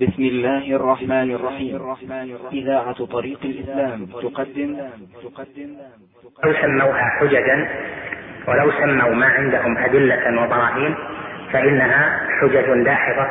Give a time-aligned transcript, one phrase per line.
[0.00, 1.96] بسم الله الرحمن الرحيم.
[2.52, 4.76] إذاعة طريق الإسلام تقدم.
[6.44, 7.68] لو سموها حججا
[8.48, 10.94] ولو سموا ما عندهم أدلة وبراهين
[11.52, 13.26] فإنها حجج داحضة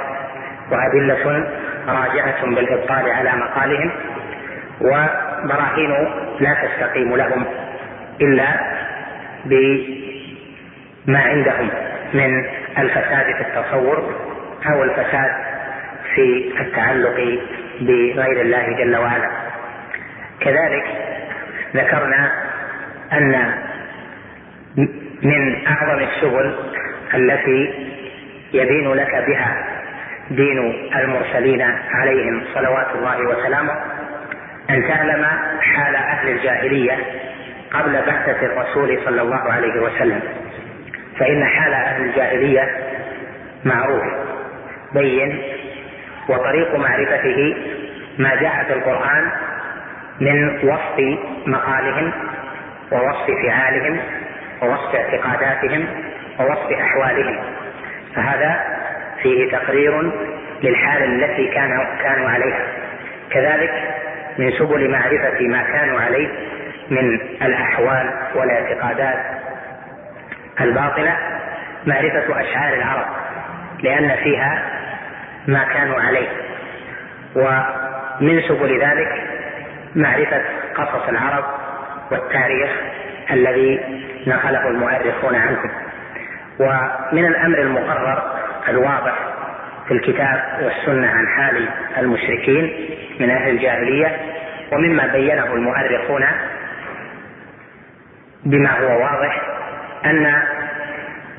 [0.72, 1.48] وأدلة
[1.88, 3.92] راجعة بالإبطال على مقالهم
[4.82, 5.92] وبراهين
[6.40, 7.46] لا تستقيم لهم
[8.22, 8.48] إلا
[9.46, 11.70] بما عندهم
[12.14, 12.46] من
[12.78, 14.16] الفساد في التصور
[14.66, 15.49] أو الفساد
[16.20, 17.40] في التعلق
[17.82, 19.30] بغير الله جل وعلا.
[20.40, 20.86] كذلك
[21.76, 22.32] ذكرنا
[23.14, 23.54] أن
[25.24, 26.56] من أعظم السبل
[27.16, 27.74] التي
[28.54, 29.66] يبين لك بها
[30.32, 33.74] دين المرسلين عليهم صلوات الله وسلامه
[34.70, 35.26] أن تعلم
[35.62, 36.98] حال أهل الجاهلية
[37.74, 40.20] قبل بعثة الرسول صلى الله عليه وسلم.
[41.20, 42.78] فإن حال أهل الجاهلية
[43.66, 44.04] معروف
[44.94, 45.42] بين
[46.30, 47.56] وطريق معرفته
[48.18, 49.32] ما جاء في القرآن
[50.20, 52.12] من وصف مقالهم
[52.92, 54.00] ووصف فعالهم
[54.62, 55.86] ووصف اعتقاداتهم
[56.40, 57.40] ووصف أحوالهم.
[58.16, 58.64] فهذا
[59.22, 60.12] فيه تقرير
[60.64, 62.68] للحال التي كانوا كانوا عليها.
[63.32, 63.72] كذلك
[64.38, 66.28] من سبل معرفة ما كانوا عليه
[66.90, 69.20] من الأحوال والاعتقادات
[70.62, 71.18] الباطلة
[71.86, 73.06] معرفة أشعار العرب
[73.84, 74.79] لأن فيها
[75.50, 76.28] ما كانوا عليه.
[77.36, 79.24] ومن سبل ذلك
[79.96, 80.42] معرفة
[80.76, 81.44] قصص العرب
[82.12, 82.70] والتاريخ
[83.32, 83.80] الذي
[84.28, 85.70] نقله المؤرخون عنهم.
[86.60, 88.24] ومن الأمر المقرر
[88.70, 89.16] الواضح
[89.88, 94.18] في الكتاب والسنة عن حال المشركين من أهل الجاهلية
[94.72, 96.26] ومما بينه المؤرخون
[98.46, 99.42] بما هو واضح
[100.06, 100.44] أن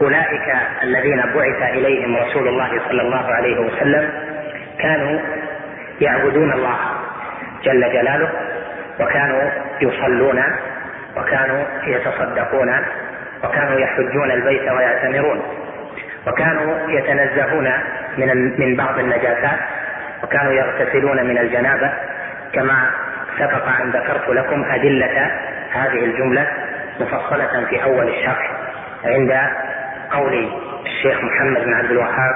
[0.03, 4.11] أولئك الذين بعث إليهم رسول الله صلى الله عليه وسلم
[4.79, 5.21] كانوا
[6.01, 6.77] يعبدون الله
[7.65, 8.31] جل جلاله
[9.01, 10.43] وكانوا يصلون
[11.17, 12.75] وكانوا يتصدقون
[13.45, 15.43] وكانوا يحجون البيت ويعتمرون
[16.27, 17.73] وكانوا يتنزهون
[18.19, 19.59] من من بعض النجاسات
[20.23, 21.93] وكانوا يغتسلون من الجنابة.
[22.53, 22.91] كما
[23.39, 25.31] سبق أن ذكرت لكم أدلة
[25.73, 26.47] هذه الجملة
[27.01, 28.51] مفصلة في أول الشرح
[29.05, 29.41] عند
[30.13, 30.49] قول
[30.87, 32.35] الشيخ محمد بن عبد الوهاب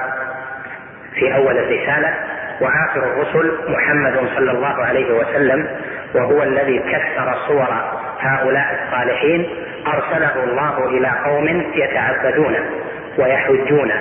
[1.15, 2.13] في أول الرسالة
[2.61, 5.67] وآخر الرسل محمد صلى الله عليه وسلم
[6.15, 7.67] وهو الذي كسر صور
[8.19, 9.49] هؤلاء الصالحين
[9.87, 12.55] أرسله الله إلى قوم يتعبدون
[13.17, 13.91] ويحجون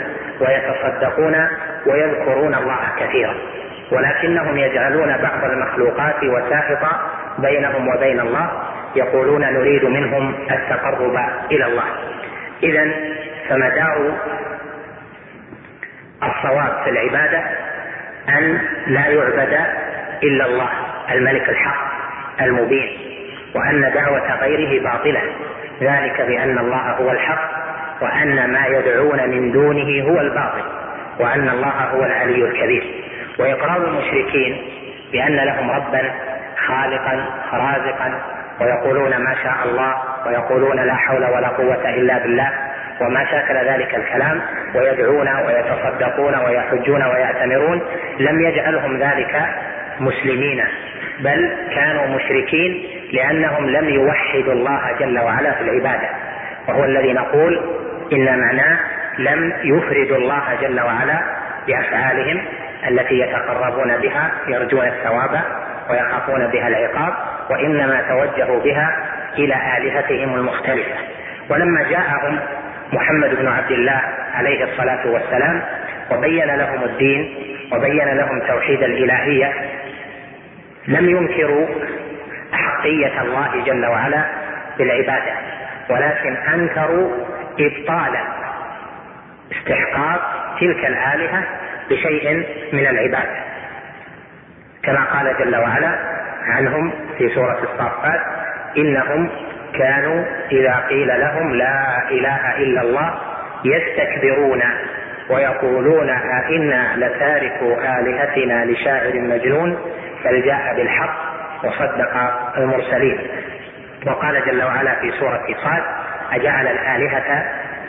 [0.41, 1.49] ويتصدقون
[1.87, 3.35] ويذكرون الله كثيرا.
[3.93, 6.87] ولكنهم يجعلون بعض المخلوقات وسائط
[7.39, 8.51] بينهم وبين الله
[8.97, 11.19] يقولون نريد منهم التقرب
[11.53, 11.85] إلى الله.
[12.63, 12.91] اذا
[13.49, 14.13] فمدار
[16.23, 17.43] الصواب في العبادة
[18.29, 19.59] أن لا يعبد
[20.23, 20.69] إلا الله
[21.11, 21.85] الملك الحق
[22.41, 22.99] المبين
[23.55, 25.23] وأن دعوة غيره باطلة.
[25.83, 27.51] ذلك بأن الله هو الحق
[28.01, 30.65] وأن ما يدعون من دونه هو الباطل
[31.19, 33.05] وأن الله هو العلي الكبير.
[33.39, 34.63] واقرار المشركين
[35.13, 36.11] بأن لهم ربا
[36.67, 38.21] خالقا رازقا
[38.61, 39.95] ويقولون ما شاء الله
[40.27, 42.74] ويقولون لا حول ولا قوة إلا بالله.
[43.01, 44.41] وما شاكل ذلك الكلام
[44.75, 47.83] ويدعون ويتصدقون ويحجون ويعتمرون
[48.19, 49.43] لم يجعلهم ذلك
[50.01, 50.65] مسلمين
[51.21, 56.09] بل كانوا مشركين لأنهم لم يوحدوا الله جل وعلا في العبادة.
[56.69, 57.61] وهو الذي نقول
[58.13, 58.79] إن معناه
[59.19, 61.21] لم يفردوا الله جل وعلا
[61.67, 62.43] بأفعالهم
[62.89, 65.41] التي يتقربون بها يرجون الثواب
[65.91, 67.15] ويخافون بها العقاب
[67.51, 68.97] وإنما توجهوا بها
[69.39, 70.97] إلى آلهتهم المختلفة.
[71.51, 72.39] ولما جاءهم
[72.93, 74.01] محمد بن عبد الله
[74.35, 75.63] عليه الصلاة والسلام
[76.11, 77.35] وبين لهم الدين
[77.73, 79.53] وبين لهم توحيد الإلهية.
[80.89, 81.67] لم ينكروا
[82.55, 84.25] أحقية الله جل وعلا
[84.79, 85.33] بالعبادة
[85.91, 87.11] ولكن أنكروا
[87.61, 88.17] إبطال
[89.53, 90.21] استحقاق
[90.61, 91.45] تلك الآلهة
[91.91, 93.45] بشيء من العباده
[94.83, 95.99] كما قال جل وعلا
[96.47, 98.21] عنهم في سورة الصافات
[98.77, 99.31] إنهم
[99.79, 103.15] كانوا إذا قيل لهم لا إله إلا الله
[103.65, 104.63] يستكبرون
[105.31, 109.79] ويقولون أئنا لتاركوا آلهتنا لشاعر مجنون
[110.25, 111.17] بل جاء بالحق
[111.65, 112.17] وصدق
[112.57, 113.19] المرسلين.
[114.07, 115.83] وقال جل وعلا في سورة صاد
[116.33, 117.45] أجعل الآلهة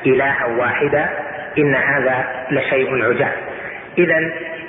[0.05, 1.05] إلها واحدا
[1.57, 3.31] إن هذا لشيء عجاب.
[3.97, 4.17] إذا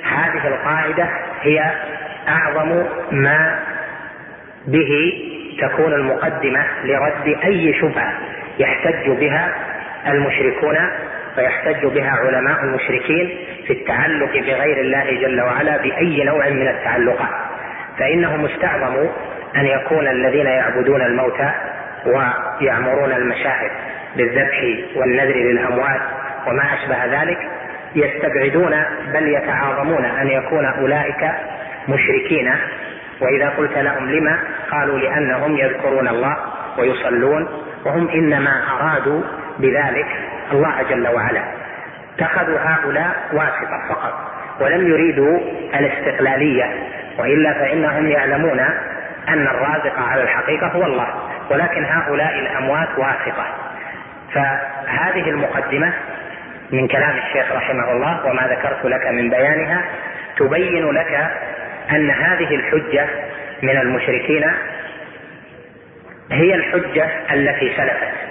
[0.03, 1.07] هذه القاعدة
[1.41, 1.71] هي
[2.27, 3.59] أعظم ما
[4.67, 5.13] به
[5.59, 8.13] تكون المقدمة لرد أي شبهة
[8.59, 9.53] يحتج بها
[10.07, 10.77] المشركون
[11.37, 13.37] ويحتج بها علماء المشركين
[13.67, 17.47] في التعلق بغير الله جل وعلا بأي نوع من التعلقات.
[17.99, 19.09] فإنهم استعظموا
[19.55, 21.51] أن يكون الذين يعبدون الموتى
[22.05, 23.71] ويعمرون المشاهد
[24.15, 24.63] بالذبح
[24.95, 26.01] والنذر للأموات
[26.47, 27.37] وما أشبه ذلك
[27.95, 28.83] يستبعدون
[29.13, 31.31] بل يتعاظمون أن يكون أولئك
[31.87, 32.53] مشركين
[33.21, 34.39] وإذا قلت لهم لما؟
[34.71, 36.37] قالوا لأنهم يذكرون الله
[36.77, 37.47] ويصلون
[37.85, 39.21] وهم إنما أرادوا
[39.59, 40.07] بذلك
[40.51, 41.43] الله جل وعلا.
[42.15, 44.13] اتخذوا هؤلاء واسطة فقط
[44.61, 45.39] ولم يريدوا
[45.75, 46.65] الاستقلالية
[47.19, 48.59] وإلا فإنهم يعلمون
[49.27, 51.07] أن الرازق على الحقيقة هو الله
[51.49, 53.45] ولكن هؤلاء الأموات واسطة.
[54.33, 55.93] فهذه المقدمة
[56.71, 59.81] من كلام الشيخ رحمه الله وما ذكرت لك من بيانها
[60.37, 61.31] تبين لك
[61.91, 63.07] أن هذه الحجة
[63.61, 64.43] من المشركين
[66.31, 68.27] هي الحجة التي سلفت.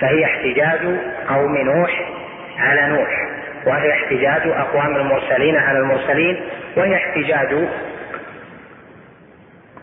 [0.00, 0.98] فهي احتجاج
[1.28, 2.02] قوم نوح
[2.58, 3.28] على نوح
[3.66, 6.40] وهي احتجاج أقوام المرسلين على المرسلين
[6.76, 7.68] وهي احتجاج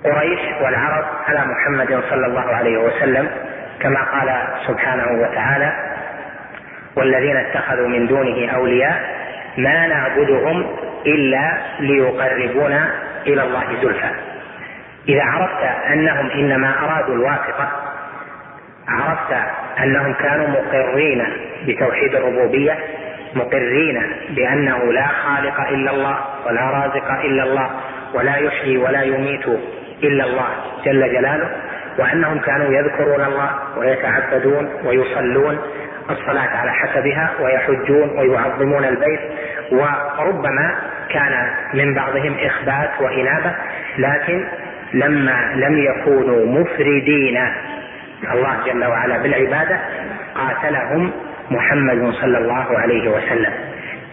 [0.03, 3.29] قريش والعرب على محمد صلى الله عليه وسلم
[3.79, 5.73] كما قال سبحانه وتعالى
[6.95, 9.14] والذين اتخذوا من دونه أولياء
[9.57, 10.65] ما نعبدهم
[11.05, 12.89] إلا ليقربونا
[13.27, 14.09] إلى الله زلفى.
[15.09, 15.63] إذا عرفت
[15.93, 17.71] أنهم إنما أرادوا الواسطة
[18.87, 19.33] عرفت
[19.83, 21.27] أنهم كانوا مقرين
[21.67, 22.77] بتوحيد الربوبية
[23.35, 27.69] مقرين بأنه لا خالق إلا الله ولا رازق إلا الله
[28.13, 29.47] ولا يحيي ولا يميت
[30.03, 30.47] إلا الله
[30.85, 31.49] جل جلاله
[31.97, 35.59] وأنهم كانوا يذكرون الله ويتعبدون ويصلون
[36.09, 39.19] الصلاة على حسبها ويحجون ويعظمون البيت
[39.71, 40.75] وربما
[41.09, 43.55] كان من بعضهم إخبات وإنابة
[43.97, 44.47] لكن
[44.93, 47.47] لما لم يكونوا مفردين
[48.33, 49.79] الله جل وعلا بالعبادة
[50.35, 51.11] قاتلهم
[51.51, 53.53] محمد صلى الله عليه وسلم.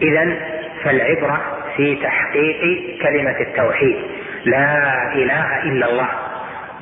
[0.01, 0.35] إذا
[0.83, 1.41] فالعبرة
[1.77, 2.61] في تحقيق
[3.01, 3.95] كلمة التوحيد
[4.45, 6.09] لا إله إلا الله.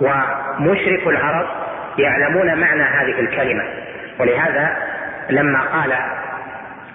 [0.01, 1.47] ومشرك العرب
[1.97, 3.63] يعلمون معنى هذه الكلمة.
[4.19, 4.77] ولهذا
[5.29, 5.93] لما قال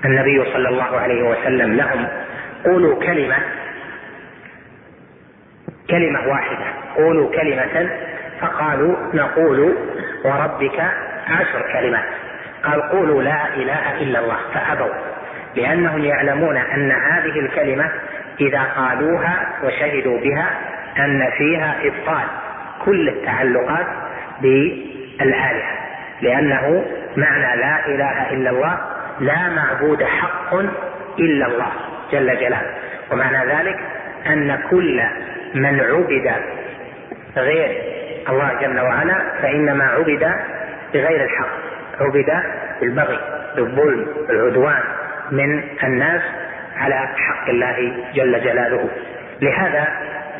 [0.04, 2.08] النبي صلى الله عليه وسلم لهم
[2.64, 3.36] قولوا كلمة
[5.90, 6.64] كلمة واحدة
[6.96, 7.90] قولوا كلمة
[8.40, 9.76] فقالوا نقول
[10.24, 10.80] وربك
[11.28, 12.04] عشر كلمات.
[12.64, 14.94] قال قولوا لا إله إلا الله فأبوا
[15.56, 17.90] لأنهم يعلمون أن هذه الكلمة
[18.40, 20.50] إذا قالوها وشهدوا بها
[20.98, 22.45] أن فيها إبطال.
[22.86, 23.86] كل التعلقات
[24.42, 25.76] بالآلهة
[26.22, 26.84] لأنه
[27.16, 28.78] معنى لا إله إلا الله
[29.20, 30.54] لا معبود حق
[31.18, 31.72] إلا الله
[32.12, 32.70] جل جلاله.
[33.12, 33.78] ومعنى ذلك
[34.26, 35.02] أن كل
[35.54, 36.32] من عبد
[37.36, 37.82] غير
[38.28, 40.34] الله جل وعلا فإنما عبد
[40.94, 41.48] بغير الحق
[42.00, 42.42] عبد
[42.80, 43.20] بالبغي
[43.56, 44.82] بالظلم بالعدوان
[45.30, 46.22] من الناس
[46.76, 48.88] على حق الله جل جلاله.
[49.40, 49.88] لهذا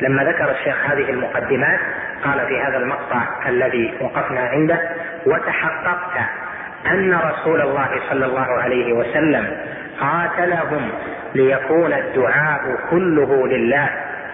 [0.01, 1.79] لما ذكر الشيخ هذه المقدمات
[2.23, 4.79] قال في هذا المقطع الذي وقفنا عنده
[5.25, 6.17] وتحققت
[6.91, 9.57] أن رسول الله صلى الله عليه وسلم
[9.99, 10.89] قاتلهم
[11.35, 13.89] ليكون الدعاء كله لله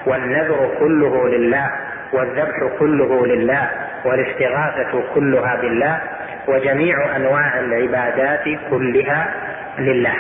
[0.06, 1.70] والنذر كله لله
[2.14, 3.70] والذبح كله لله
[4.06, 6.02] والاستغاثه كلها بالله
[6.48, 9.34] وجميع أنواع العبادات كلها
[9.80, 10.16] لله.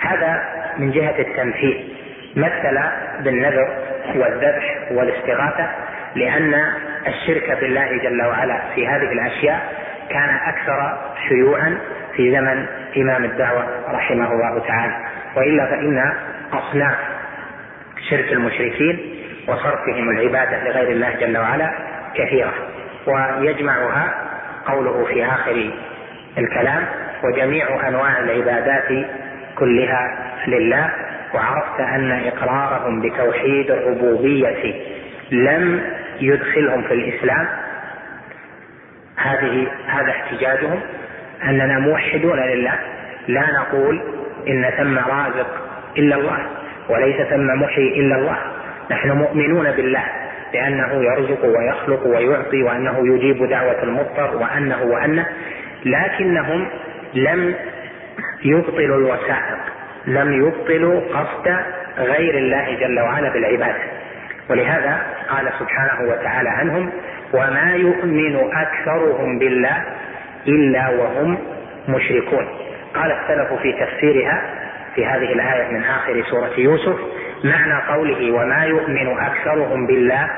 [0.00, 0.42] هذا
[0.78, 1.94] من جهة التمثيل.
[2.36, 2.78] مثل
[3.20, 3.68] بالنذر
[4.14, 5.68] والذبح والاستغاثة
[6.18, 6.54] لأن
[7.06, 9.72] الشرك بالله جل وعلا في هذه الأشياء
[10.10, 10.98] كان أكثر
[11.28, 11.78] شيوعا
[12.16, 14.96] في زمن إمام الدعوة رحمه الله تعالى.
[15.36, 16.12] وإلا فإن
[16.52, 16.96] أصناف
[18.10, 19.14] شرك المشركين
[19.48, 21.70] وصرفهم العبادة لغير الله جل وعلا
[22.14, 22.54] كثيرة.
[23.06, 24.14] ويجمعها
[24.66, 25.70] قوله في آخر
[26.38, 26.84] الكلام
[27.24, 29.06] وجميع أنواع العبادات
[29.58, 30.90] كلها لله.
[31.34, 34.74] وعرفت أن إقرارهم بتوحيد الربوبية
[35.30, 35.80] لم
[36.20, 37.48] يدخلهم في الإسلام
[39.16, 40.80] هذه هذا احتجاجهم
[41.44, 42.78] أننا موحدون لله
[43.28, 44.02] لا نقول
[44.48, 45.46] إن ثم رازق
[45.98, 46.38] إلا الله
[46.88, 48.38] وليس ثم محيي إلا الله.
[48.90, 50.04] نحن مؤمنون بالله
[50.52, 55.26] بأنه يرزق ويخلق ويعطي وأنه يجيب دعوة المضطر وأنه وأنه
[55.84, 56.68] لكنهم
[57.14, 57.54] لم
[58.44, 59.58] يبطلوا الوسائط
[60.06, 61.56] لم يبطلوا قصد
[61.98, 63.82] غير الله جل وعلا بالعبادة.
[64.50, 66.92] ولهذا قال سبحانه وتعالى عنهم
[67.32, 69.84] وما يؤمن اكثرهم بالله
[70.48, 71.38] الا وهم
[71.88, 72.48] مشركون.
[72.94, 74.42] قال السلف في تفسيرها
[74.94, 76.96] في هذه الآية من آخر سورة يوسف
[77.44, 80.30] معنى قوله وما يؤمن اكثرهم بالله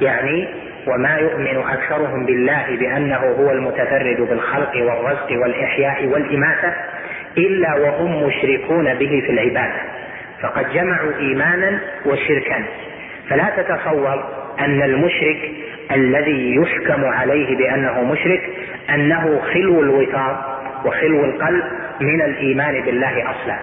[0.00, 0.48] يعني
[0.86, 6.72] وما يؤمن اكثرهم بالله بانه هو المتفرد بالخلق والرزق والاحياء والاماته
[7.38, 9.80] الا وهم مشركون به في العباده.
[10.42, 12.64] فقد جمعوا ايمانا وشركا.
[13.32, 14.24] فلا تتصور
[14.60, 15.50] أن المشرك
[15.92, 18.42] الذي يحكم عليه بأنه مشرك
[18.90, 21.64] أنه خلو الوطار وخلو القلب
[22.00, 23.56] من الإيمان بالله أصلا.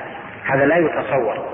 [0.45, 1.45] هذا لا يتصور.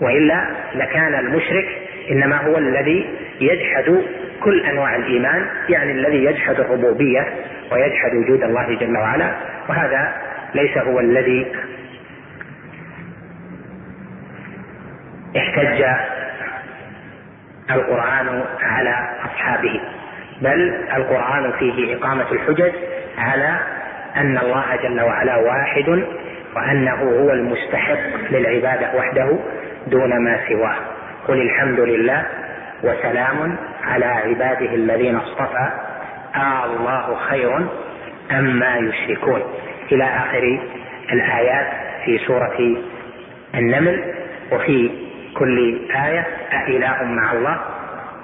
[0.00, 1.68] وإلا لكان المشرك
[2.10, 3.06] إنما هو الذي
[3.40, 4.02] يجحد
[4.42, 7.26] كل أنواع الإيمان يعني الذي يجحد الربوبية
[7.72, 9.34] ويجحد وجود الله جل وعلا
[9.68, 10.14] وهذا
[10.54, 11.46] ليس هو الذي
[15.36, 15.84] احتج
[17.74, 19.80] القرآن على أصحابه
[20.40, 22.72] بل القرآن فيه إقامة الحجج
[23.18, 23.58] على
[24.16, 26.04] أن الله جل وعلا واحد
[26.56, 27.98] وأنه هو المستحق
[28.30, 29.38] للعبادة وحده
[29.86, 30.76] دون ما سواه.
[31.28, 32.26] قل الحمد لله
[32.82, 35.70] وسلام على عباده الذين اصطفى.
[36.36, 37.66] آه الله خير
[38.30, 39.42] أما يشركون.
[39.92, 40.60] إلى آخر
[41.12, 41.66] الآيات
[42.04, 42.76] في سورة
[43.54, 44.14] النمل
[44.52, 44.90] وفي
[45.34, 47.60] كل آية أإله مع الله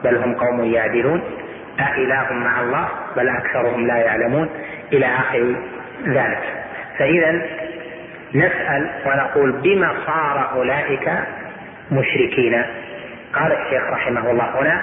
[0.05, 1.23] بل هم قوم يعدلون.
[1.81, 4.49] أإله مع الله بل أكثرهم لا يعلمون.
[4.93, 5.55] إلى آخر
[6.07, 6.43] ذلك.
[6.99, 7.43] فإذا
[8.35, 11.11] نسأل ونقول بما صار أولئك
[11.91, 12.63] مشركين.
[13.33, 14.81] قال الشيخ رحمه الله هنا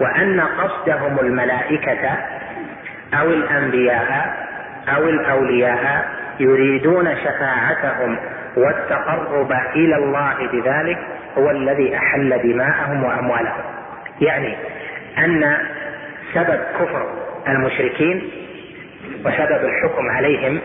[0.00, 2.16] وأن قصدهم الملائكة
[3.14, 4.36] أو الأنبياء
[4.88, 6.08] أو الأولياء
[6.40, 8.18] يريدون شفاعتهم
[8.56, 10.98] والتقرب إلى الله بذلك
[11.38, 13.64] هو الذي أحل دماءهم وأموالهم.
[14.20, 14.56] يعني
[15.18, 15.56] أن
[16.34, 17.06] سبب كفر
[17.48, 18.30] المشركين
[19.24, 20.60] وسبب الحكم عليهم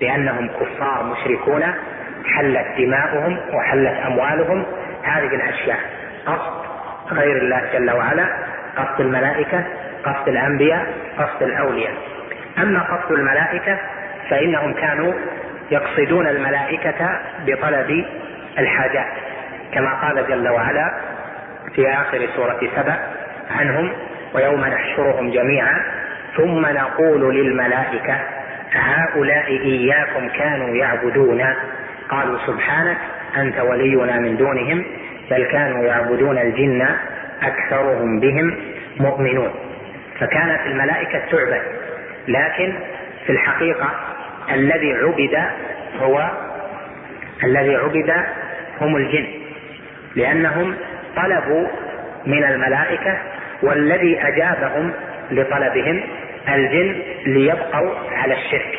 [0.00, 1.62] بأنهم كفار مشركون
[2.26, 4.64] حلت دماؤهم وحلت أموالهم
[5.02, 5.78] هذه الأشياء.
[6.26, 6.52] قصد
[7.12, 8.26] غير الله جل وعلا
[8.76, 9.64] قصد الملائكة
[10.04, 10.86] قصد الأنبياء
[11.18, 11.94] قصد الأولياء.
[12.58, 13.78] أما قصد الملائكة
[14.32, 15.12] فإنهم كانوا
[15.70, 18.04] يقصدون الملائكة بطلب
[18.58, 19.12] الحاجات
[19.74, 20.94] كما قال جل وعلا
[21.74, 22.96] في آخر سورة سبع
[23.50, 23.92] عنهم
[24.34, 25.82] ويوم نحشرهم جميعا
[26.36, 28.18] ثم نقول للملائكة
[28.72, 31.44] هؤلاء إياكم كانوا يعبدون؟
[32.08, 32.96] قالوا سبحانك
[33.36, 34.84] أنت ولينا من دونهم
[35.30, 36.88] بل كانوا يعبدون الجن
[37.42, 38.56] أكثرهم بهم
[39.00, 39.50] مؤمنون.
[40.20, 41.62] فكانت الملائكة تعبد
[42.28, 42.72] لكن
[43.26, 43.90] في الحقيقة
[44.50, 45.50] الذي عبد
[46.00, 46.30] هو
[47.44, 48.12] الذي عبد
[48.80, 49.26] هم الجن
[50.16, 50.74] لأنهم
[51.16, 51.68] طلبوا
[52.26, 53.18] من الملائكة
[53.62, 54.92] والذي أجابهم
[55.30, 56.02] لطلبهم
[56.48, 58.78] الجن ليبقوا على الشرك.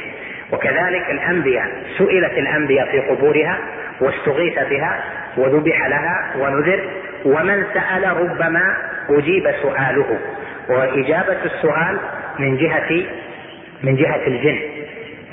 [0.51, 1.67] وكذلك الأنبياء
[1.97, 3.59] سئلت الأنبياء في قبورها
[4.01, 5.03] واستغيث بها
[5.37, 6.79] وذبح لها ونذر
[7.25, 8.77] ومن سأل ربما
[9.09, 10.19] أجيب سؤاله.
[10.69, 11.97] وإجابة السؤال
[12.39, 13.03] من جهة
[13.83, 14.59] من جهة الجن.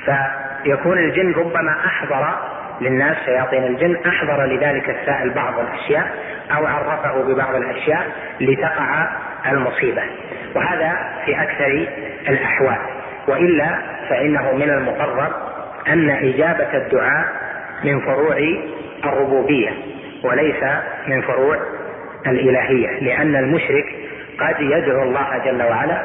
[0.04, 2.34] فيكون الجن ربما أحضر
[2.80, 6.06] للناس شياطين الجن أحضر لذلك السائل بعض الأشياء
[6.56, 8.06] أو عرفه ببعض الأشياء
[8.40, 9.08] لتقع
[9.46, 10.02] المصيبة.
[10.54, 11.86] وهذا في أكثر
[12.28, 12.78] الأحوال.
[13.28, 13.78] وإلا
[14.08, 15.32] فإنه من المقرر
[15.88, 17.24] أن إجابة الدعاء
[17.84, 18.36] من فروع
[19.04, 19.70] الربوبية
[20.24, 20.62] وليس
[21.06, 21.56] من فروع
[22.26, 23.84] الإلهية لأن المشرك
[24.40, 26.02] قد يدعو الله جل وعلا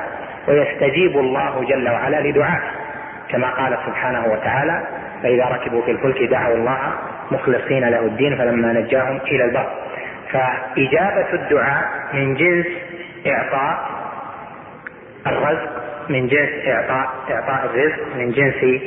[0.48, 2.85] ويستجيب الله جل وعلا لدعائه.
[3.30, 4.82] كما قال سبحانه وتعالى
[5.24, 6.78] فإذا ركبوا في الفلك دعوا الله
[7.32, 9.70] مخلصين له الدين فلما نجاهم إلى البر.
[10.32, 12.66] فإجابة الدعاء من جنس
[13.28, 13.90] إعطاء
[15.28, 15.70] الرزق
[16.10, 18.82] من جنس إعطاء إعطاء الرزق من جنس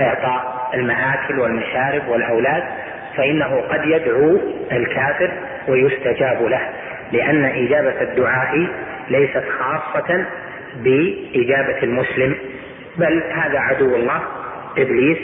[0.00, 2.62] إعطاء المآكل والمشارب والأولاد
[3.16, 4.40] فإنه قد يدعو
[4.72, 5.30] الكافر
[5.68, 6.68] ويستجاب له
[7.12, 8.66] لأن إجابة الدعاء
[9.10, 10.24] ليست خاصة
[10.76, 12.36] بإجابة المسلم
[12.96, 14.22] بل هذا عدو الله.
[14.78, 15.18] إبليس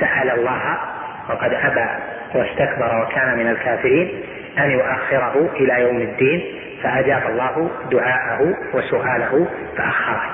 [0.00, 0.78] سأل الله
[1.28, 1.88] وقد أبى
[2.34, 4.22] واستكبر وكان من الكافرين
[4.58, 6.44] أن يؤخره إلى يوم الدين
[6.82, 10.30] فأجاب الله دعاءه وسؤاله فأخره.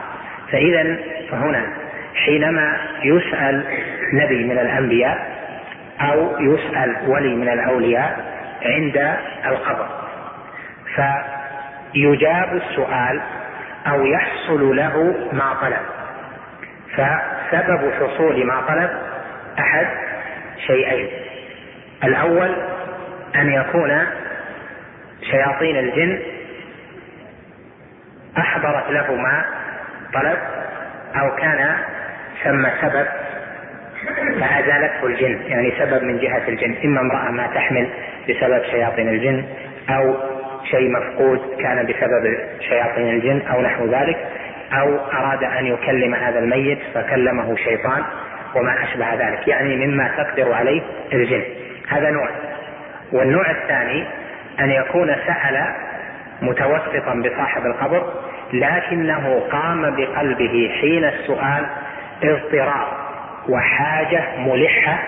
[0.53, 0.99] فإذا
[1.31, 1.67] فهنا
[2.15, 3.65] حينما يسأل
[4.13, 5.39] نبي من الأنبياء
[6.01, 8.25] أو يسأل ولي من الأولياء
[8.63, 9.17] عند
[9.47, 9.87] القبر
[10.95, 13.21] فيجاب السؤال
[13.87, 15.98] أو يحصل له ما طلب.
[16.99, 18.91] فسبب حصول ما طلب
[19.59, 19.87] أحد
[20.67, 21.09] شيئين.
[22.05, 22.55] الأول
[23.35, 24.07] أن يكون
[25.31, 26.23] شياطين الجن
[28.39, 29.45] أحضرت له ما
[30.15, 30.39] طلب
[31.17, 31.77] أو كان
[32.45, 33.07] ثم سبب
[34.41, 36.77] فأزالته الجن يعني سبب من جهة الجن.
[36.85, 37.89] إما امرأة ما تحمل
[38.29, 39.45] بسبب شياطين الجن
[39.91, 40.17] أو
[40.65, 44.17] شيء مفقود كان بسبب شياطين الجن أو نحو ذلك
[44.73, 48.03] أو أراد أن يكلم هذا الميت فكلمه شيطان
[48.55, 50.83] وما أشبه ذلك يعني مما تقدر عليه
[51.13, 51.43] الجن.
[51.89, 52.29] هذا نوع.
[53.13, 54.05] والنوع الثاني
[54.61, 55.75] أن يكون سأل
[56.43, 58.13] متوسطا بصاحب القبر
[58.53, 61.67] لكنه قام بقلبه حين السؤال
[62.23, 62.99] اضطرار
[63.49, 64.99] وحاجة ملحة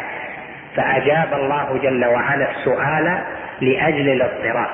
[0.76, 3.18] فأجاب الله جل وعلا السؤال
[3.60, 4.70] لأجل الاضطرار.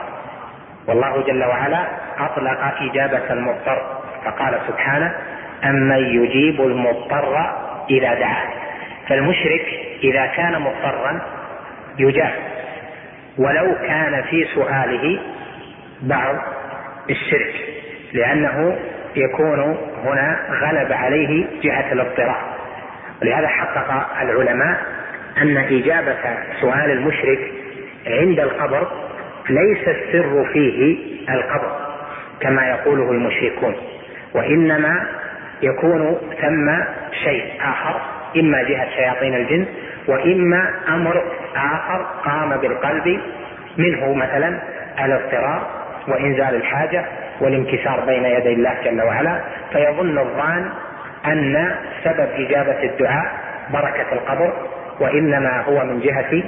[0.86, 1.84] والله جل وعلا
[2.18, 3.95] أطلق إجابة المضطر
[4.26, 5.14] فقال سبحانه
[5.64, 7.36] أمن يجيب المضطر
[7.90, 8.48] إذا دعاه
[9.08, 9.66] فالمشرك
[10.04, 11.20] إذا كان مضطرا
[11.98, 12.32] يجاب
[13.38, 15.18] ولو كان في سؤاله
[16.02, 16.36] بعض
[17.10, 17.54] الشرك
[18.12, 18.78] لأنه
[19.16, 22.56] يكون هنا غلب عليه جهة الاضطرار
[23.22, 24.80] ولهذا حقق العلماء
[25.42, 26.16] أن إجابة
[26.60, 27.52] سؤال المشرك
[28.06, 28.88] عند القبر
[29.50, 30.96] ليس السر فيه
[31.30, 31.86] القبر
[32.40, 33.76] كما يقوله المشركون.
[34.36, 35.06] وإنما
[35.62, 36.70] يكون ثم
[37.24, 38.00] شيء آخر
[38.36, 39.66] إما جهة شياطين الجن
[40.08, 41.22] وإما أمر
[41.56, 43.20] آخر قام بالقلب
[43.78, 44.58] منه مثلا
[45.04, 45.66] الاضطرار
[46.08, 47.04] وإنزال الحاجة
[47.40, 49.40] والانكسار بين يدي الله جل وعلا.
[49.72, 50.70] فيظن الظان
[51.26, 51.74] أن
[52.04, 53.32] سبب إجابة الدعاء
[53.70, 54.52] بركة القبر
[55.00, 56.42] وإنما هو من جهة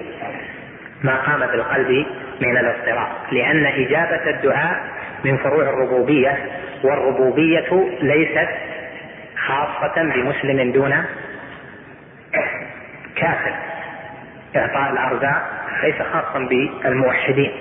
[1.03, 2.07] ما قام بالقلب
[2.41, 4.81] من الاضطراب لأن إجابة الدعاء
[5.25, 6.39] من فروع الربوبية
[6.85, 8.49] والربوبية ليست
[9.47, 11.05] خاصة بمسلم دون
[13.17, 13.55] كافر.
[14.57, 15.43] إعطاء الأرزاق
[15.83, 17.53] ليس خاصا بالموحدين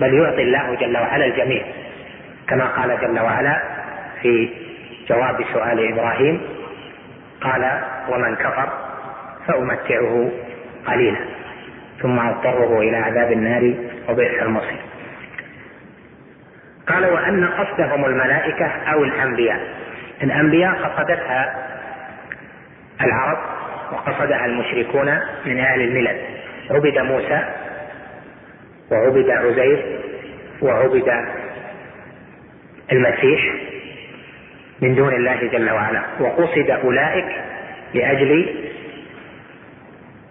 [0.00, 1.62] بل يعطي الله جل وعلا الجميع.
[2.48, 3.62] كما قال جل وعلا
[4.22, 4.48] في
[5.08, 6.40] جواب سؤال إبراهيم
[7.40, 8.68] قال ومن كفر
[9.46, 10.30] فأمتعه
[10.86, 11.20] قليلا
[12.02, 13.74] ثم أضطره إلى عذاب النار
[14.08, 14.80] وبئس المصير.
[16.86, 19.60] قال وأن قصدهم الملائكة أو الأنبياء.
[20.22, 21.66] الأنبياء قصدتها
[23.00, 23.38] العرب
[23.92, 26.20] وقصدها المشركون من أهل الملل.
[26.70, 27.42] عبد موسى
[28.90, 30.00] وعبد عزير
[30.62, 31.26] وعبد
[32.92, 33.54] المسيح
[34.80, 36.02] من دون الله جل وعلا.
[36.20, 37.44] وقصد أولئك
[37.94, 38.54] لأجل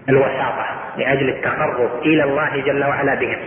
[0.10, 0.66] الوساطة
[0.98, 3.38] لأجل التقرب إلى الله جل وعلا بهم.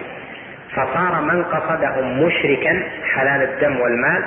[0.79, 2.83] فصار من قصدهم مشركا
[3.15, 4.25] حلال الدم والمال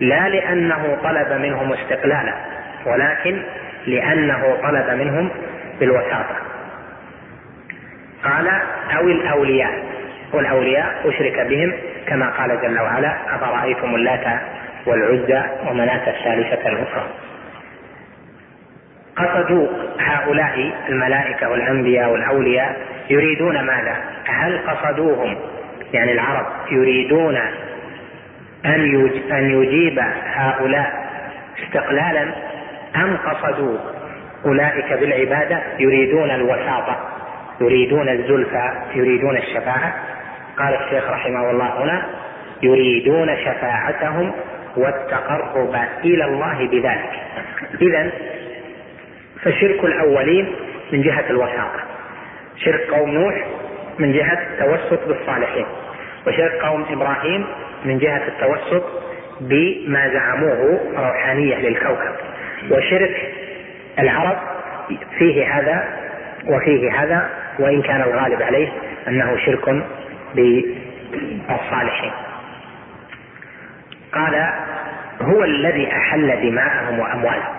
[0.00, 2.34] لا لأنه طلب منهم استقلالا
[2.86, 3.42] ولكن
[3.86, 5.30] لأنه طلب منهم
[5.80, 6.36] بالوساطة.
[8.24, 8.48] قال
[8.96, 9.88] أو الأولياء.
[10.32, 11.72] والأولياء أشرك بهم
[12.06, 14.40] كما قال جل وعلا أفرأيتم اللات
[14.86, 17.06] والعزى ومناة الثالثة الأخرى.
[19.16, 19.68] قصدوا
[20.00, 22.76] هؤلاء الملائكة والأنبياء والأولياء
[23.10, 23.96] يريدون ماذا؟
[24.28, 25.36] هل قصدوهم
[25.92, 27.36] يعني العرب يريدون
[28.64, 31.08] أن أن يجيب هؤلاء
[31.64, 32.34] استقلالا
[32.96, 33.78] أم قصدوا
[34.46, 36.96] أولئك بالعبادة يريدون الوساطة
[37.60, 39.94] يريدون الزلفى يريدون الشفاعة؟
[40.58, 42.02] قال الشيخ رحمه الله هنا
[42.62, 44.32] يريدون شفاعتهم
[44.76, 47.10] والتقرب إلى الله بذلك.
[47.82, 48.10] إذا
[49.42, 50.52] فشرك الأولين
[50.92, 51.80] من جهة الوساطة.
[52.56, 53.34] شرك قوم نوح
[53.98, 55.66] من جهة التوسط بالصالحين.
[56.26, 57.46] وشرك قوم إبراهيم
[57.84, 58.84] من جهة التوسط
[59.40, 62.14] بما زعموه روحانية للكوكب.
[62.70, 63.34] وشرك
[63.98, 64.38] العرب
[65.18, 65.84] فيه هذا
[66.46, 68.68] وفيه هذا وإن كان الغالب عليه
[69.08, 69.82] أنه شرك
[70.34, 72.12] بالصالحين.
[74.12, 74.48] قال
[75.20, 77.54] هو الذي أحل دماءهم وأموالهم.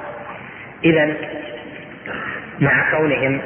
[0.83, 1.13] إذا
[2.59, 3.41] مع كونهم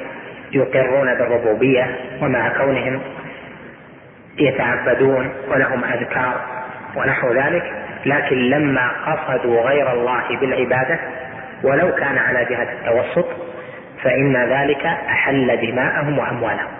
[0.54, 3.02] يقرون بالربوبية ومع كونهم
[4.40, 6.34] يتعبدون ولهم أذكار
[6.96, 7.64] ونحو ذلك
[8.06, 11.00] لكن لما قصدوا غير الله بالعبادة
[11.64, 13.28] ولو كان على جهة التوسط
[14.04, 16.72] فإن ذلك أحل دماءهم وأموالهم.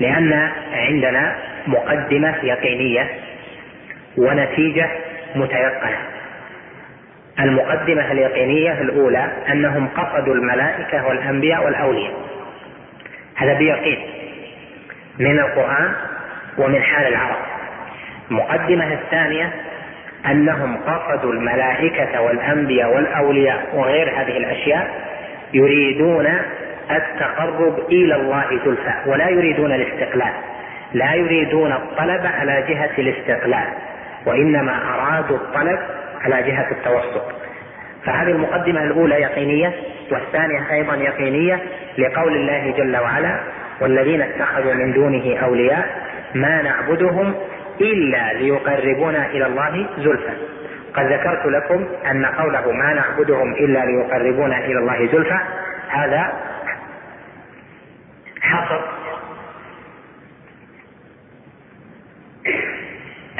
[0.00, 3.10] لأن عندنا مقدمة يقينية
[4.16, 4.88] ونتيجة
[5.34, 5.98] متيقنة.
[7.40, 12.12] المقدمة اليقينية الأولى أنهم قصدوا الملائكة والأنبياء والأولياء.
[13.38, 13.98] هذا بيقين
[15.18, 15.92] من القرآن
[16.58, 17.36] ومن حال العرب.
[18.30, 19.52] المقدمة الثانية
[20.26, 24.90] أنهم قصدوا الملائكة والأنبياء والأولياء وغير هذه الأشياء
[25.52, 26.26] يريدون
[26.90, 30.32] التقرب إلى الله زلفى ولا يريدون الاستقلال.
[30.92, 33.68] لا يريدون الطلب على جهة الاستقلال
[34.26, 35.78] وإنما أرادوا الطلب
[36.20, 37.32] على جهة التوسط.
[38.04, 39.72] فهذه المقدمة الأولى يقينية.
[40.12, 41.60] والثانية أيضا يقينية
[41.98, 43.40] لقول الله جل وعلا
[43.80, 47.34] والذين اتخذوا من دونه أولياء ما نعبدهم
[47.80, 50.32] إلا ليقربونا إلى الله زلفى.
[50.94, 55.38] قد ذكرت لكم أن قوله ما نعبدهم إلا ليقربونا إلى الله زلفى
[55.88, 56.32] هذا
[58.40, 58.80] حصر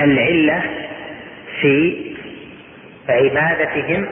[0.00, 0.62] العلة
[1.61, 2.07] في
[3.09, 4.09] عبادتهم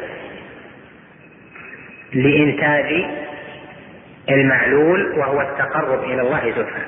[2.16, 3.04] لإنتاج
[4.30, 6.80] المعلول وهو التقرب إلى الله زلفى.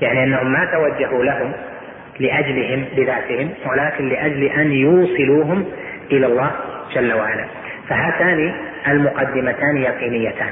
[0.00, 1.52] يعني أنهم ما توجهوا لهم
[2.20, 5.64] لأجلهم بذاتهم ولكن لأجل أن يوصلوهم
[6.12, 6.50] إلى الله
[6.94, 7.44] جل وعلا.
[7.88, 8.54] فهاتان
[8.88, 10.50] المقدمتان يقينيتان.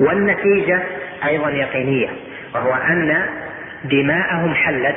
[0.00, 0.78] والنتيجة
[1.26, 2.08] أيضا يقينية
[2.54, 3.22] وهو أن
[3.84, 4.96] دماءهم حلت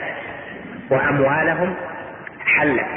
[0.90, 1.74] وأموالهم
[2.46, 2.88] حلت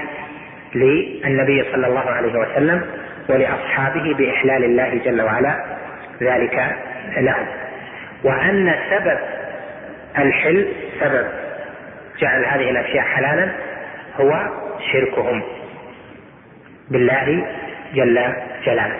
[0.74, 2.82] للنبي صلى الله عليه وسلم.
[3.28, 5.64] ولأصحابه بإحلال الله جل وعلا
[6.22, 6.76] ذلك
[7.16, 7.46] لهم.
[8.24, 9.18] وأن سبب
[10.18, 10.68] الحل
[11.00, 11.26] سبب
[12.18, 13.52] جعل هذه الأشياء حلالا
[14.20, 14.48] هو
[14.92, 15.42] شركهم
[16.90, 17.46] بالله
[17.94, 18.32] جل
[18.66, 18.96] جلاله.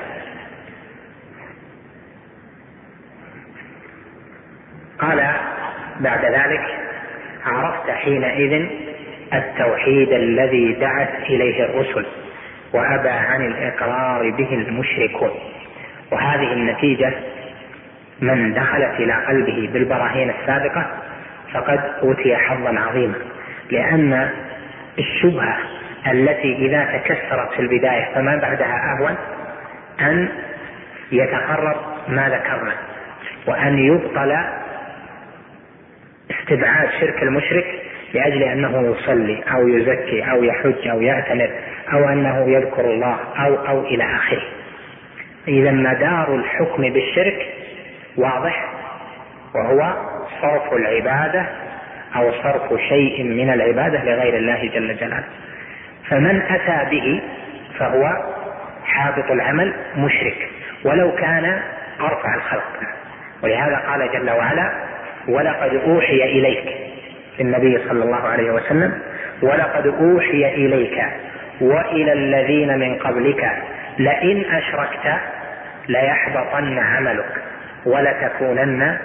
[4.99, 5.31] قال
[6.01, 6.65] بعد ذلك
[7.45, 8.67] عرفت حينئذ
[9.35, 12.07] التوحيد الذي دعت إليه الرسل.
[12.73, 15.31] وأبى عن الإقرار به المشركون.
[16.13, 17.13] وهذه النتيجة
[18.21, 20.87] من دخلت إلى قلبه بالبراهين السابقة
[21.53, 23.15] فقد أوتي حظا عظيما.
[23.71, 24.31] لأن
[24.99, 25.59] الشبهة
[26.07, 29.17] التي إذا تكسرت في البداية فما بعدها أهون
[30.01, 30.29] أن
[31.13, 31.77] يتقرر
[32.09, 32.73] ما ذكرنا
[33.47, 34.37] وأن يبطل
[36.31, 37.67] استبعاد شرك المشرك
[38.15, 41.51] لأجل أنه يصلي أو يزكي أو يحج أو يعتمر
[41.93, 44.43] أو أنه يذكر الله أو أو إلى آخره.
[45.49, 47.47] إذا مدار الحكم بالشرك
[48.17, 48.73] واضح
[49.55, 49.95] وهو
[50.43, 51.47] صرف العبادة
[52.17, 55.25] أو صرف شيء من العبادة لغير الله جل جلاله.
[56.09, 57.23] فمن أتى به
[57.79, 58.13] فهو
[58.85, 60.49] حابط العمل مشرك
[60.85, 61.63] ولو كان
[62.01, 62.81] أرفع الخلق
[63.43, 64.73] ولهذا قال جل وعلا
[65.29, 66.77] ولقد أوحي إليك
[67.41, 68.99] النبي صلى الله عليه وسلم
[69.43, 71.05] ولقد أوحي إليك
[71.61, 73.53] وإلى الذين من قبلك
[73.99, 75.21] لئن أشركت
[75.89, 77.43] ليحبطن عملك
[77.87, 78.99] ولتكونن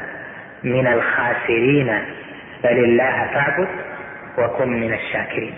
[0.63, 1.99] من الخاسرين.
[2.63, 3.67] بل الله فاعبد
[4.37, 5.53] وكن من الشاكرين.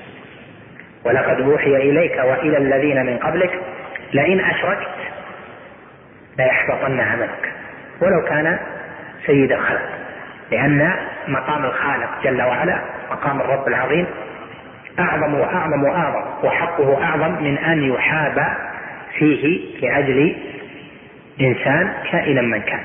[1.05, 3.59] ولقد أوحي إليك وإلى الذين من قبلك
[4.13, 4.89] لئن أشركت
[6.37, 7.53] ليحبطن عملك.
[8.01, 8.59] ولو كان
[9.25, 9.89] سيد الخلق
[10.51, 10.93] لأن
[11.27, 12.79] مقام الخالق جل وعلا
[13.11, 14.05] مقام الرب العظيم
[14.99, 18.47] أعظم وأعظم وأعظم وحقه أعظم من أن يحاب
[19.17, 20.35] فيه لأجل
[21.41, 22.83] إنسان كائنا من كان.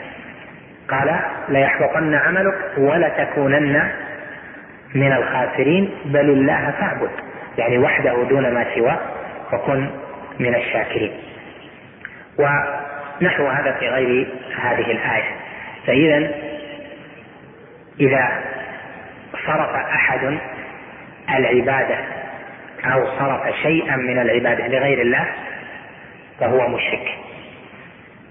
[0.89, 3.91] قال ليحبطن عملك ولتكونن
[4.95, 7.11] من الخاسرين بل الله فاعبد.
[7.59, 8.99] يعني وحده دون ما سواه
[9.53, 9.91] وكن
[10.41, 11.13] من الشاكرين.
[12.39, 14.27] ونحو هذا في غير
[14.63, 15.35] هذه الآية.
[15.87, 16.31] فإذا
[18.01, 18.29] إذا
[19.47, 20.39] صرف أحد
[21.37, 21.99] العبادة
[22.85, 25.27] أو صرف شيئا من العبادة لغير الله
[26.41, 27.09] فهو مشرك.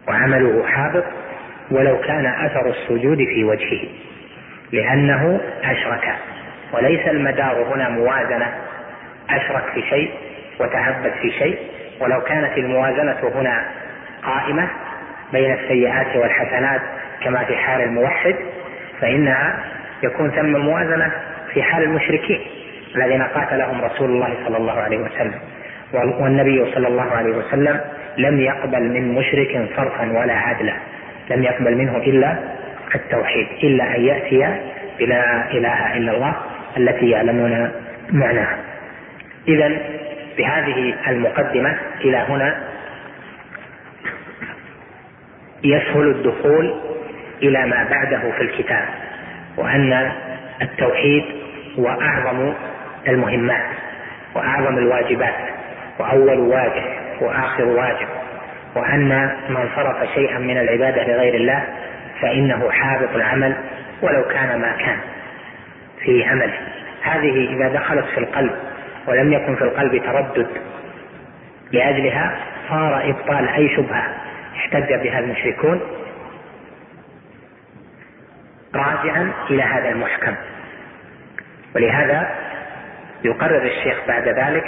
[0.08, 1.04] وعمله حابط
[1.72, 3.88] ولو كان أثر السجود في وجهه
[4.72, 6.16] لأنه أشرك.
[6.74, 8.54] وليس المدار هنا موازنة
[9.30, 10.12] أشرك في شيء
[10.60, 11.58] وتعبد في شيء.
[12.00, 13.66] ولو كانت الموازنة هنا
[14.24, 14.70] قائمة
[15.34, 16.82] بين السيئات والحسنات
[17.24, 18.36] كما في حال الموحد
[19.02, 19.60] فإنها
[20.04, 21.12] يكون ثم موازنة
[21.54, 22.57] في حال المشركين.
[22.96, 25.40] الذين قاتلهم رسول الله صلى الله عليه وسلم.
[25.94, 27.82] والنبي صلى الله عليه وسلم
[28.18, 30.74] لم يقبل من مشرك صرفا ولا عدلا.
[31.30, 32.38] لم يقبل منه إلا
[32.96, 34.60] التوحيد إلا أن يأتي
[35.00, 36.36] بلا إله إلا الله
[36.78, 37.72] التي يعلمون
[38.10, 38.58] معناها.
[39.48, 39.78] إذا
[40.38, 42.56] بهذه المقدمة إلى هنا
[45.64, 46.74] يسهل الدخول
[47.44, 48.86] إلى ما بعده في الكتاب
[49.58, 50.12] وأن
[50.62, 51.24] التوحيد
[51.80, 52.54] هو أعظم
[53.08, 53.66] المهمات
[54.36, 55.36] وأعظم الواجبات
[56.00, 56.84] وأول واجب
[57.22, 58.08] وآخر واجب
[58.76, 61.64] وأن من صرف شيئا من العبادة لغير الله
[62.22, 63.56] فإنه حابط العمل
[64.02, 64.98] ولو كان ما كان
[66.00, 66.60] في عمله.
[67.02, 68.56] هذه إذا دخلت في القلب
[69.08, 70.48] ولم يكن في القلب تردد
[71.72, 72.38] لأجلها
[72.70, 74.08] صار إبطال أي شبهة
[74.56, 75.82] احتج بها المشركون
[78.76, 80.36] راجعا إلى هذا المحكم.
[81.76, 82.30] ولهذا
[83.24, 84.64] يقرر الشيخ بعد ذلك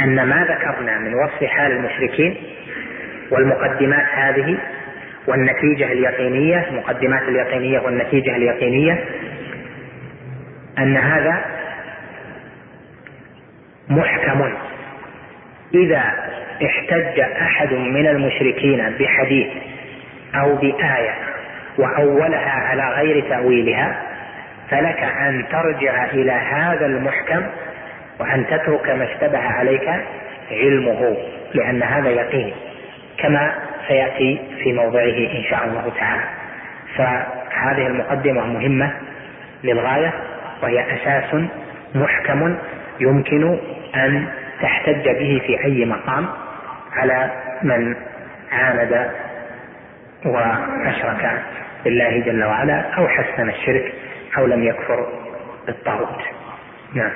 [0.00, 2.36] أن ما ذكرنا من وصف حال المشركين
[3.30, 4.58] والمقدمات هذه
[5.26, 9.04] والنتيجة اليقينية المقدمات اليقينية والنتيجة اليقينية
[10.78, 11.44] أن هذا
[13.88, 14.52] محكم.
[15.74, 16.02] إذا
[16.64, 19.48] احتج أحد من المشركين بحديث
[20.34, 21.14] أو بآية
[21.78, 24.02] وأولها على غير تأويلها
[24.70, 27.46] فلك أن ترجع إلى هذا المحكم
[28.20, 29.90] وأن تترك ما اشتبه عليك
[30.50, 31.16] علمه
[31.54, 32.52] لأن هذا يقين
[33.18, 33.52] كما
[33.88, 36.22] سيأتي في موضعه إن شاء الله تعالى.
[36.96, 38.92] فهذه المقدمة مهمة
[39.64, 40.12] للغاية
[40.62, 41.34] وهي أساس
[41.94, 42.56] محكم
[43.00, 43.58] يمكن
[43.94, 44.26] أن
[44.62, 46.26] تحتج به في أي مقام
[46.92, 47.30] على
[47.62, 47.96] من
[48.52, 49.10] عاند
[50.24, 51.42] وأشرك
[51.84, 53.92] بالله جل وعلا أو حسن الشرك
[54.38, 55.06] أو لم يكفر
[55.66, 56.22] بالطاغوت.
[56.94, 57.10] نعم.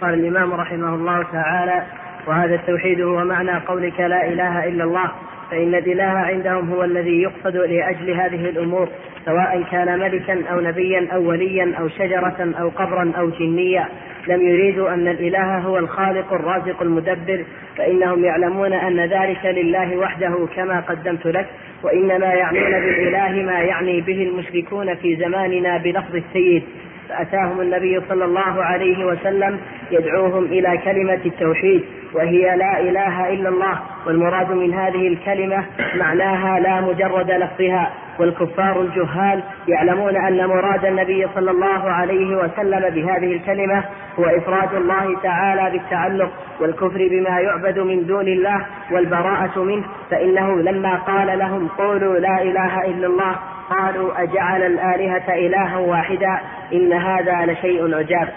[0.00, 1.82] قال الإمام رحمه الله تعالى
[2.26, 5.10] وهذا التوحيد هو معنى قولك لا إله إلا الله
[5.50, 8.88] فإن الإله عندهم هو الذي يقصد لأجل هذه الأمور
[9.24, 13.88] سواء كان ملكا أو نبيا أو وليا أو شجرة أو قبرا أو جنيا.
[14.26, 17.44] لم يريدوا أن الإله هو الخالق الرازق المدبر
[17.76, 21.46] فإنهم يعلمون أن ذلك لله وحده كما قدمت لك
[21.82, 26.62] وإنما يعنون بالإله ما يعني به المشركون في زماننا بلفظ السيد
[27.08, 33.78] فأتاهم النبي صلى الله عليه وسلم يدعوهم إلى كلمة التوحيد وهي لا إله إلا الله
[34.06, 35.64] والمراد من هذه الكلمة
[35.96, 43.32] معناها لا مجرد لفظها والكفار الجهال يعلمون أن مراد النبي صلى الله عليه وسلم بهذه
[43.32, 43.84] الكلمة
[44.18, 50.94] هو إفراد الله تعالى بالتعلق والكفر بما يعبد من دون الله والبراءة منه فإنه لما
[50.96, 53.36] قال لهم قولوا لا إله إلا الله
[53.70, 56.40] قالوا أجعل الآلهة إلها واحدا
[56.72, 58.28] إن هذا لشيء عجاب.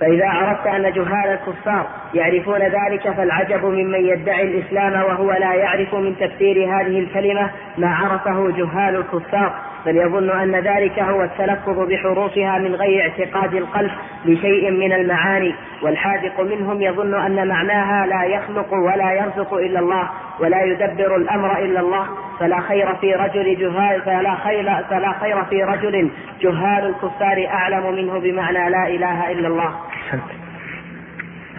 [0.00, 6.16] فإذا عرفت أن جهال الكفار يعرفون ذلك فالعجب ممن يدعي الإسلام وهو لا يعرف من
[6.16, 9.54] تفسير هذه الكلمة ما عرفه جهال الكفار.
[9.86, 13.90] بل يظن أن ذلك هو التلفظ بحروفها من غير اعتقاد القلب
[14.24, 20.62] لشيء من المعاني والحاذق منهم يظن أن معناها لا يخلق ولا يرزق إلا الله ولا
[20.62, 22.06] يدبر الأمر إلا الله
[22.40, 28.20] فلا خير في رجل جهال فلا خير فلا خير في رجل جهال الكفار أعلم منه
[28.20, 29.74] بمعنى لا إله إلا الله.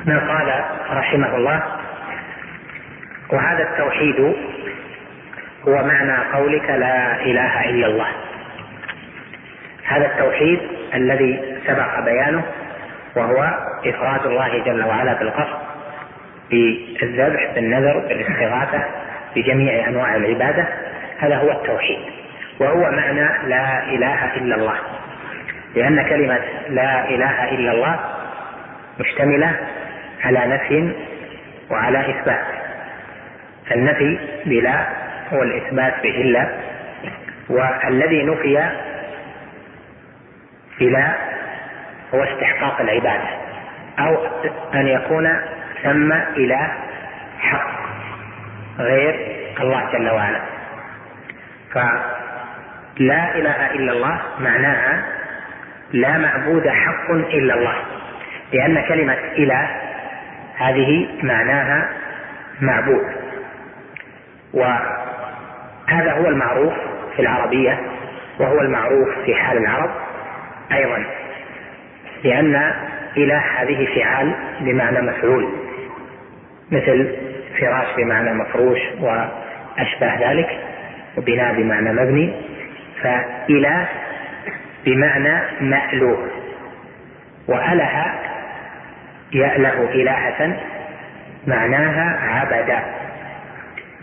[0.06, 0.64] ما قال
[0.98, 1.62] رحمه الله
[3.32, 4.36] وهذا التوحيد
[5.68, 8.08] هو معنى قولك لا إله إلا الله.
[9.86, 10.60] هذا التوحيد
[10.94, 12.44] الذي سبق بيانه
[13.16, 13.50] وهو
[13.86, 15.58] إفراد الله جل وعلا بالقصد
[16.52, 18.86] بالذبح بالنذر بالاستغاثة
[19.36, 20.68] بجميع أنواع العبادة.
[21.20, 22.00] هذا هو التوحيد
[22.60, 24.76] وهو معنى لا إله إلا الله.
[25.76, 28.00] لأن كلمة لا إله إلا الله
[29.00, 29.56] مشتملة
[30.24, 30.92] على نفي
[31.70, 32.46] وعلى إثبات.
[33.70, 34.86] فالنفي بلا
[35.34, 36.48] هو الإثبات بإلا
[37.50, 38.70] والذي نفي
[40.80, 41.14] بلا
[42.14, 43.28] هو استحقاق العبادة
[44.00, 44.26] أو
[44.74, 45.42] أن يكون
[45.84, 46.72] ثم إله
[47.40, 47.72] حق
[48.80, 49.16] غير
[49.60, 50.40] الله جل وعلا.
[51.74, 55.04] فلا إله إلا الله معناها
[55.92, 57.76] لا معبود حق إلا الله
[58.54, 59.70] لأن كلمة إله
[60.58, 61.90] هذه معناها
[62.62, 63.06] معبود.
[64.54, 64.64] و
[65.92, 66.74] هذا هو المعروف
[67.16, 67.80] في العربية
[68.40, 69.90] وهو المعروف في حال العرب
[70.72, 71.06] أيضا
[72.24, 72.74] لأن
[73.18, 75.50] إله هذه فعال بمعنى مفعول
[76.72, 77.16] مثل
[77.60, 80.60] فراش بمعنى مفروش وأشباه ذلك
[81.18, 82.34] وبناء بمعنى مبني
[83.02, 83.88] فإله
[84.86, 86.28] بمعنى مألوه
[87.48, 88.14] وأله
[89.34, 90.60] يأله إلهة
[91.48, 92.84] معناها عبد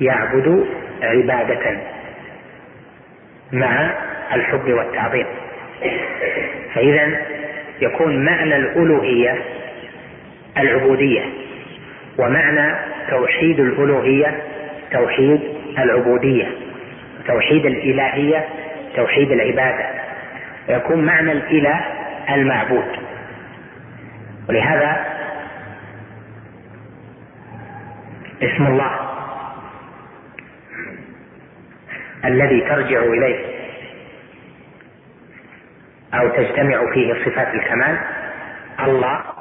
[0.00, 0.66] يعبد
[1.02, 1.78] عبادة
[3.52, 3.94] مع
[4.34, 5.26] الحب والتعظيم.
[6.74, 7.20] فإذا
[7.80, 9.42] يكون معنى الألوهية
[10.58, 11.24] العبودية
[12.18, 12.74] ومعنى
[13.10, 14.42] توحيد الألوهية
[14.92, 15.40] توحيد
[15.78, 16.48] العبودية
[17.26, 18.48] توحيد الإلهية
[18.96, 19.86] توحيد العبادة.
[20.68, 21.80] ويكون معنى الإله
[22.30, 22.96] المعبود.
[24.48, 25.06] ولهذا
[28.42, 29.07] اسم الله
[32.28, 33.44] الذي ترجع إليه
[36.14, 37.98] أو تجتمع فيه صفات الكمال
[38.80, 39.37] الله